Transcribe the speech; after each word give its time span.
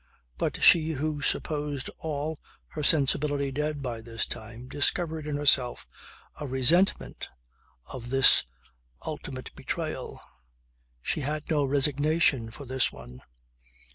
But 0.39 0.63
she 0.63 0.93
who 0.93 1.21
supposed 1.21 1.87
all 1.99 2.39
her 2.69 2.81
sensibility 2.81 3.51
dead 3.51 3.83
by 3.83 4.01
this 4.01 4.25
time, 4.25 4.67
discovered 4.67 5.27
in 5.27 5.35
herself 5.35 5.85
a 6.39 6.47
resentment 6.47 7.29
of 7.87 8.09
this 8.09 8.43
ultimate 9.05 9.51
betrayal. 9.55 10.19
She 11.03 11.21
had 11.21 11.51
no 11.51 11.65
resignation 11.65 12.49
for 12.49 12.65
this 12.65 12.91
one. 12.91 13.21